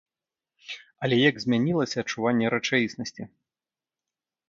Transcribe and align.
Але 1.09 1.15
як 1.29 1.35
змянілася 1.45 1.97
адчуванне 2.07 2.45
рэчаіснасці! 2.57 3.23